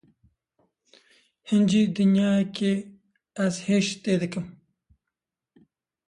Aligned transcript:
Hincî 1.49 1.83
dinyayekê 1.97 2.73
ez 3.45 3.55
hej 3.67 3.87
te 4.03 4.13
dikim. 4.21 4.45